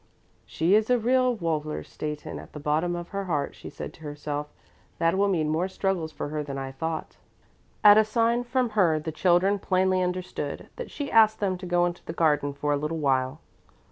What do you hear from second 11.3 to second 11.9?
them to go